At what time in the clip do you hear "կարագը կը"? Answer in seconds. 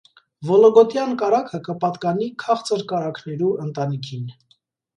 1.23-1.75